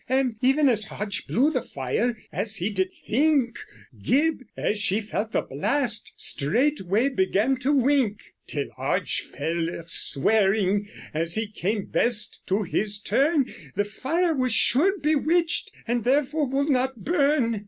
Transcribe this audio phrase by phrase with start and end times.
[0.09, 3.59] And, even as Hodge blew the fire, as he did thincke,
[3.95, 9.91] Gyb, as she felt the blast, strayght way began to wyncke, Tyll Hodge fell of
[9.91, 16.71] swering, as came best to his turne, The fier was sure bewicht, and therfore wold
[16.71, 17.59] not burne.